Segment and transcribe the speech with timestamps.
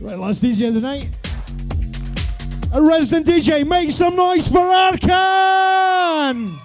[0.00, 1.08] Right, last DJ of the night.
[2.72, 6.60] A resident DJ, make some noise for Arkan!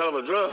[0.00, 0.50] Hell of a drug.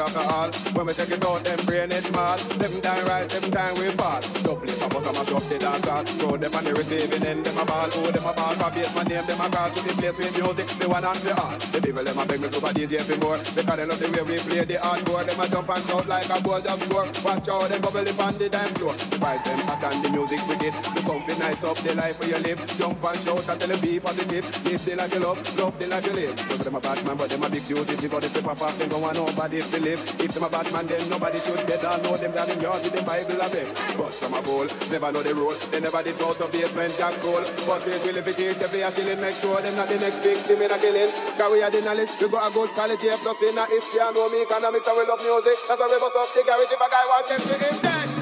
[0.00, 2.38] alcohol one and check it out, them playing it mad.
[2.56, 4.24] Them time right, them time we pass.
[4.42, 5.60] Double it, I bust them up the
[7.80, 8.02] all.
[8.02, 10.68] With my mom got my name them are got to the place we music.
[10.80, 13.38] Me one and the art, the people them a beg me super DJ for more
[13.40, 15.24] because they love the way we play the hardcore.
[15.24, 17.08] Them a jump and shout like a goal just score.
[17.24, 18.94] Watch out them bubble up on the dance floor.
[18.96, 20.74] The them hot and the music wicked.
[20.96, 22.60] The comfy nice up the life where you live.
[22.76, 24.44] Jump and shout and tell the people the tip.
[24.64, 26.34] Live the life you love, love the life you live.
[26.40, 28.08] So them a bad man, but them a big duty.
[28.08, 30.00] But if they pop off, them don't want nobody to live.
[30.20, 32.82] If them a bad man, then nobody should get all know them down in yard
[32.82, 33.68] with the Bible a beg.
[33.96, 35.54] But some a bowl, never know the rule.
[35.70, 37.42] They never did go to basement jack school.
[37.66, 40.22] But they will if it is, they a shilling, make sure them not the next
[40.22, 41.10] victim in a killing.
[41.36, 44.14] Cause we are the knowledge, we got a good quality, plus in a history, and
[44.14, 45.56] know me economics, and we love music.
[45.66, 48.19] That's why we bust up the garage if a guy wants them to invest.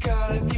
[0.00, 0.57] gotta get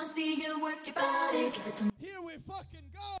[0.00, 1.52] wanna see you work your body.
[2.00, 3.19] Here we fucking go.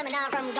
[0.00, 0.59] Phenomenon from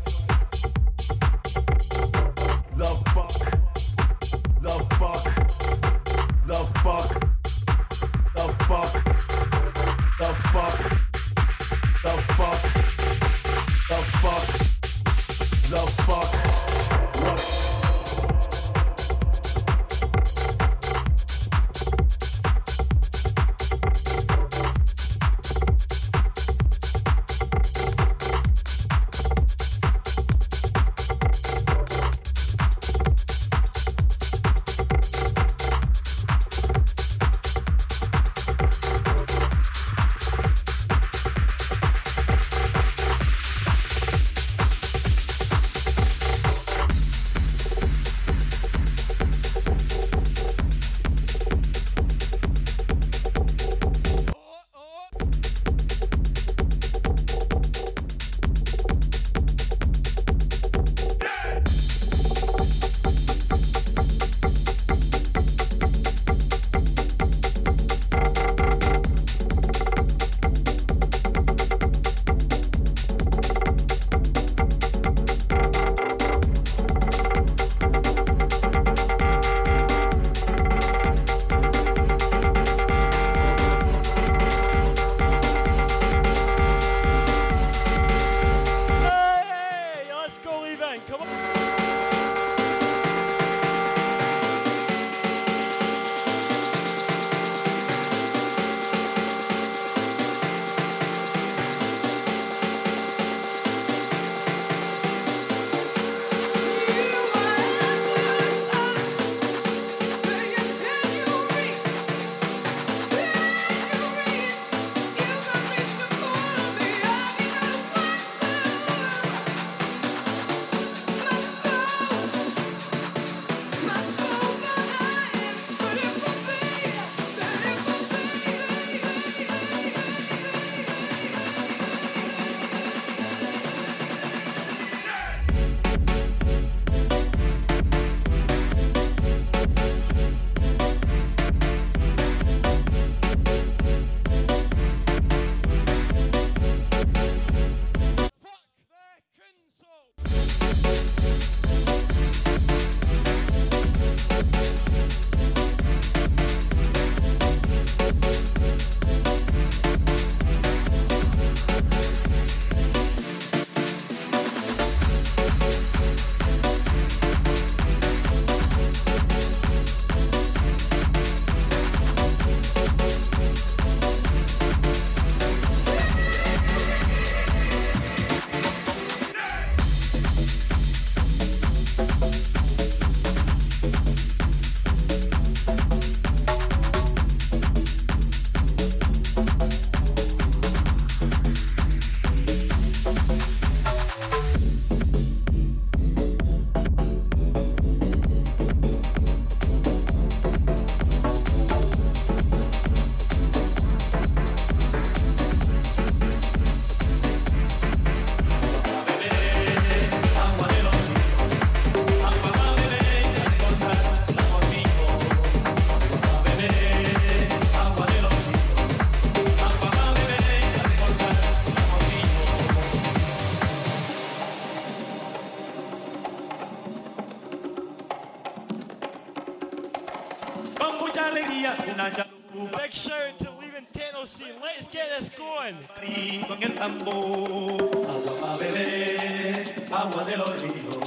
[236.01, 237.81] En el tambor.
[238.09, 240.97] Agua pa' beber, agua de los ríos.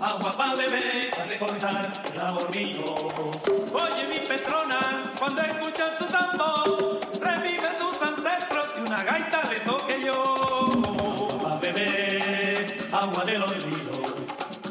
[0.00, 2.84] Agua pa' beber, para recordar amor mío.
[3.72, 4.80] Oye mi Petrona,
[5.18, 10.22] cuando escucha su tambor, revive sus ancestros y una gaita le toque yo.
[10.84, 14.14] Agua pa' beber, agua de los ríos.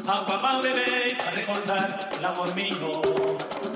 [0.06, 2.92] Agua pa' beber, para recordar amor mío.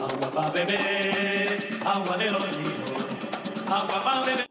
[0.08, 2.90] Agua pa' beber, agua de los ríos.
[3.68, 4.49] Agua pa' beber.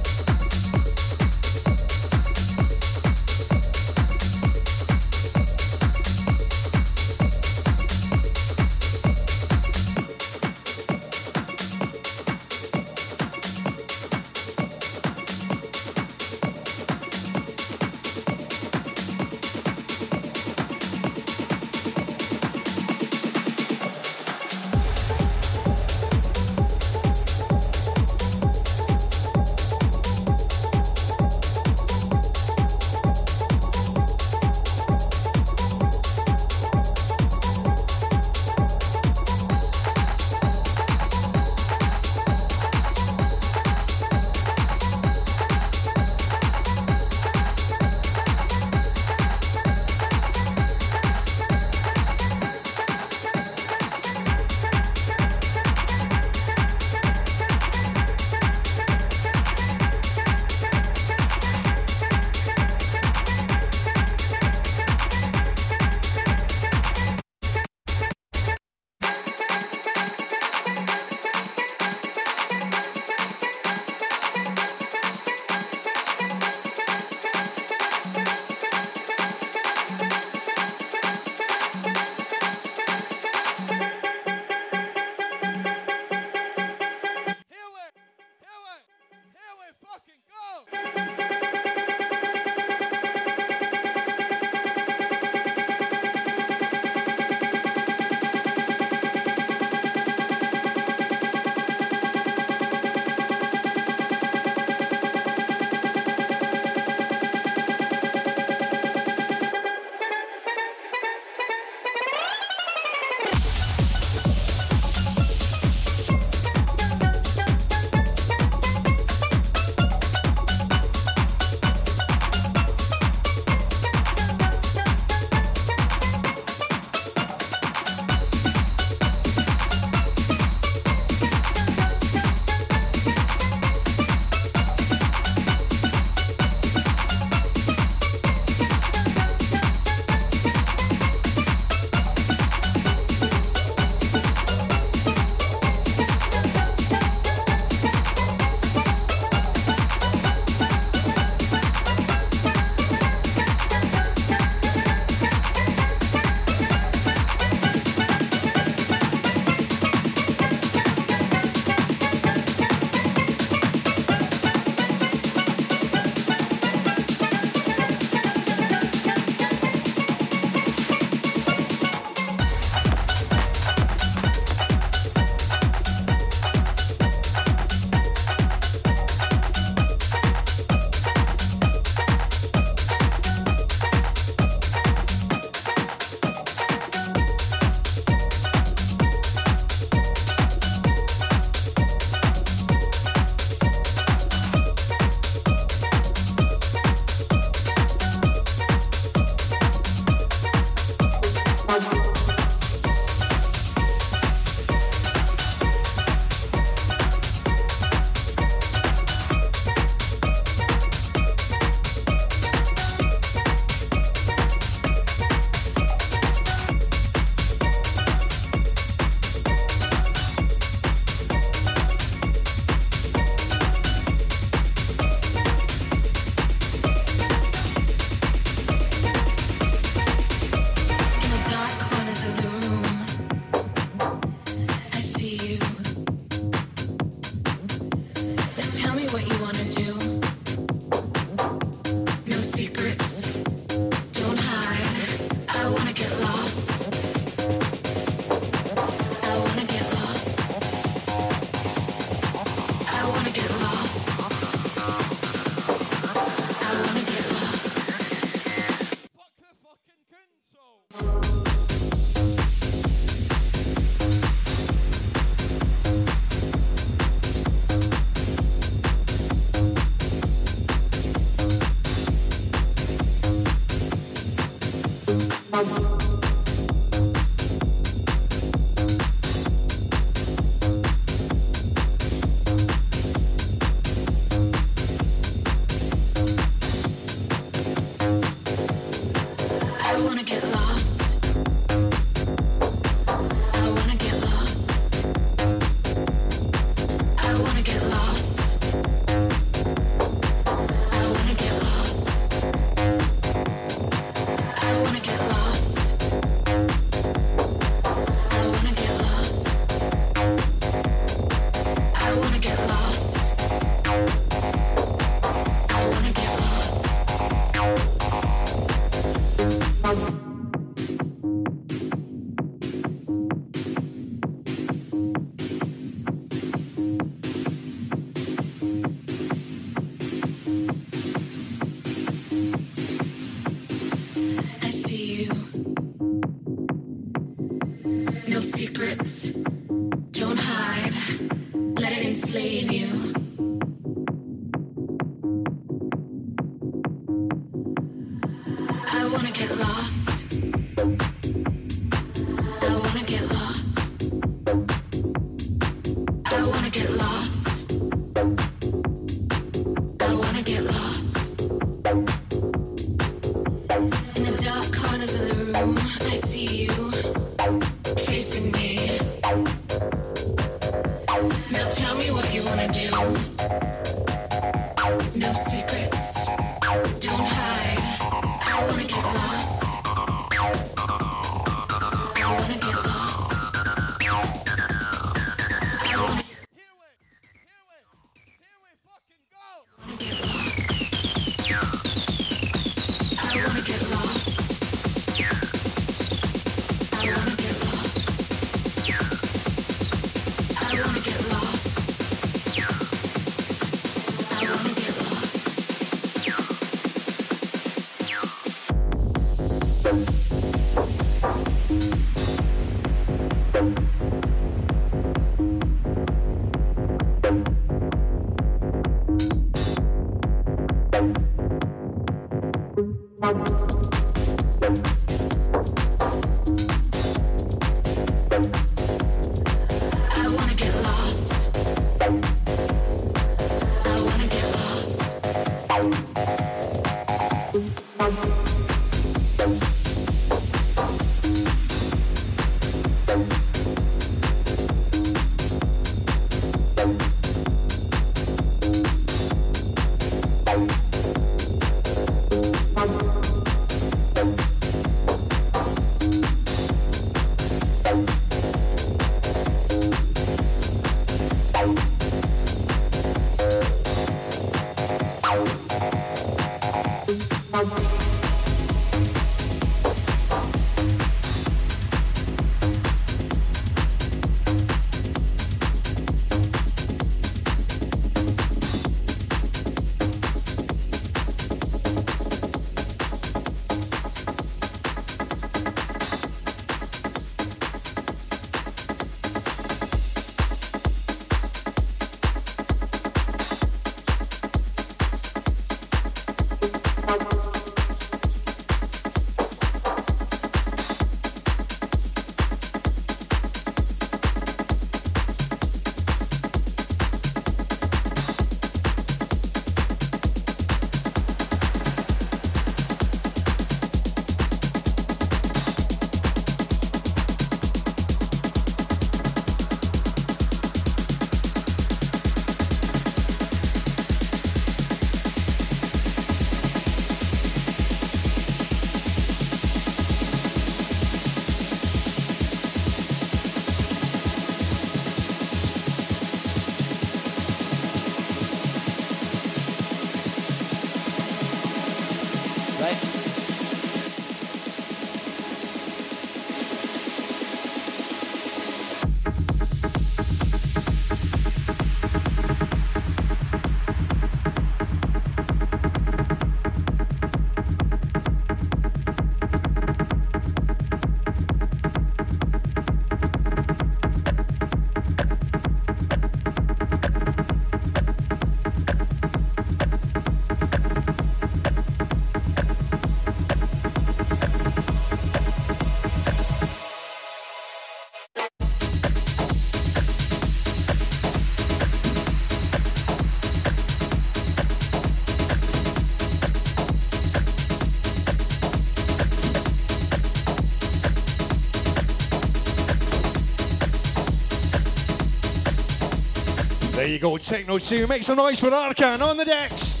[597.10, 598.06] you go, Techno 2.
[598.06, 600.00] Make some noise for Arcan on the decks.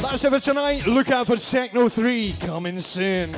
[0.00, 0.86] That's it for tonight.
[0.86, 3.34] Look out for Techno 3 coming soon.